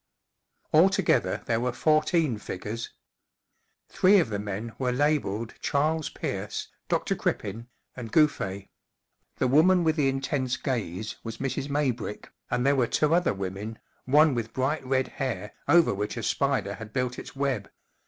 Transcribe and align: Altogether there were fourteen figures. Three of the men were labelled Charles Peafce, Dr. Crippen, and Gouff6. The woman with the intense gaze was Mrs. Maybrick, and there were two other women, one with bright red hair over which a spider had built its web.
Altogether 0.73 1.43
there 1.45 1.59
were 1.59 1.71
fourteen 1.71 2.39
figures. 2.39 2.91
Three 3.87 4.17
of 4.19 4.29
the 4.31 4.39
men 4.39 4.73
were 4.79 4.91
labelled 4.91 5.53
Charles 5.61 6.09
Peafce, 6.09 6.69
Dr. 6.89 7.13
Crippen, 7.13 7.67
and 7.95 8.11
Gouff6. 8.11 8.67
The 9.35 9.47
woman 9.47 9.83
with 9.83 9.97
the 9.97 10.09
intense 10.09 10.57
gaze 10.57 11.17
was 11.23 11.37
Mrs. 11.37 11.69
Maybrick, 11.69 12.31
and 12.49 12.65
there 12.65 12.75
were 12.75 12.87
two 12.87 13.13
other 13.13 13.35
women, 13.35 13.77
one 14.05 14.33
with 14.33 14.53
bright 14.53 14.83
red 14.83 15.07
hair 15.07 15.53
over 15.67 15.93
which 15.93 16.17
a 16.17 16.23
spider 16.23 16.73
had 16.73 16.93
built 16.93 17.19
its 17.19 17.35
web. 17.35 17.69